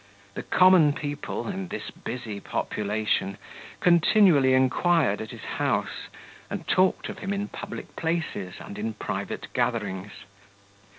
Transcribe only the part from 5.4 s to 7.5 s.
house, and talked of him in